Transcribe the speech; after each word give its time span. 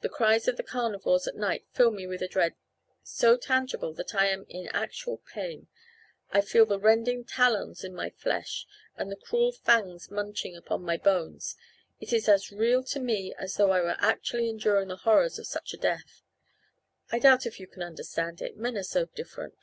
The 0.00 0.08
cries 0.08 0.48
of 0.48 0.56
the 0.56 0.62
carnivores 0.62 1.26
at 1.28 1.36
night 1.36 1.66
fill 1.72 1.90
me 1.90 2.06
with 2.06 2.22
a 2.22 2.26
dread 2.26 2.54
so 3.02 3.36
tangible 3.36 3.92
that 3.92 4.14
I 4.14 4.28
am 4.28 4.46
in 4.48 4.68
actual 4.68 5.18
pain. 5.30 5.68
I 6.30 6.40
feel 6.40 6.64
the 6.64 6.78
rending 6.78 7.22
talons 7.26 7.84
in 7.84 7.92
my 7.94 8.08
flesh 8.08 8.66
and 8.96 9.12
the 9.12 9.16
cruel 9.16 9.52
fangs 9.52 10.10
munching 10.10 10.56
upon 10.56 10.80
my 10.86 10.96
bones 10.96 11.54
it 12.00 12.14
is 12.14 12.30
as 12.30 12.50
real 12.50 12.82
to 12.84 12.98
me 12.98 13.34
as 13.34 13.56
though 13.56 13.72
I 13.72 13.82
were 13.82 13.96
actually 13.98 14.48
enduring 14.48 14.88
the 14.88 14.96
horrors 14.96 15.38
of 15.38 15.46
such 15.46 15.74
a 15.74 15.76
death. 15.76 16.22
I 17.10 17.18
doubt 17.18 17.44
if 17.44 17.60
you 17.60 17.66
can 17.66 17.82
understand 17.82 18.40
it 18.40 18.56
men 18.56 18.78
are 18.78 18.82
so 18.82 19.04
different." 19.04 19.60